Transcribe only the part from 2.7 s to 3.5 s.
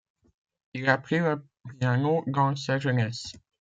jeunesse.